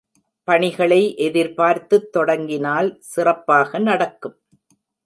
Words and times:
பணிகளை, 0.47 1.15
எதிர்பார்த்துத் 1.17 2.11
தொடங்கினால் 2.11 2.97
சிறப்பாக 2.99 3.79
நடக்கும். 3.79 4.37